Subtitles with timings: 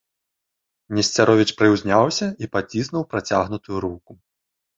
[0.99, 4.11] Несцяровіч прыўзняўся і паціснуў працягнутую руку.